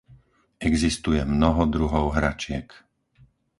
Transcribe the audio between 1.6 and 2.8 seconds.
druhov hračiek.